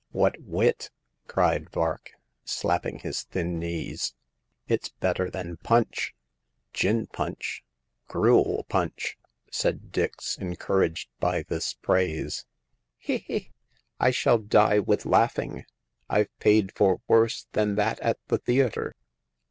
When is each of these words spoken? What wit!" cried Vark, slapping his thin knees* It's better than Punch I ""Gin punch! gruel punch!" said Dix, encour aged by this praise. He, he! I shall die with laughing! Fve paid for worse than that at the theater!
What 0.13 0.41
wit!" 0.41 0.89
cried 1.27 1.69
Vark, 1.69 2.13
slapping 2.43 2.97
his 2.97 3.21
thin 3.21 3.59
knees* 3.59 4.15
It's 4.67 4.89
better 4.89 5.29
than 5.29 5.57
Punch 5.57 6.15
I 6.15 6.17
""Gin 6.73 7.05
punch! 7.05 7.63
gruel 8.07 8.65
punch!" 8.67 9.19
said 9.51 9.91
Dix, 9.91 10.37
encour 10.37 10.83
aged 10.87 11.09
by 11.19 11.43
this 11.43 11.75
praise. 11.75 12.47
He, 12.97 13.17
he! 13.19 13.51
I 13.99 14.09
shall 14.09 14.39
die 14.39 14.79
with 14.79 15.05
laughing! 15.05 15.65
Fve 16.09 16.29
paid 16.39 16.73
for 16.75 17.01
worse 17.07 17.45
than 17.51 17.75
that 17.75 17.99
at 17.99 18.17
the 18.27 18.39
theater! 18.39 18.95